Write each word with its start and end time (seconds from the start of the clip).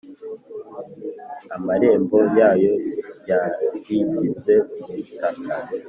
Amarembo 1.55 2.17
yayo 2.37 2.73
yarigise 3.29 4.53
mu 4.77 4.87
butaka, 4.95 5.53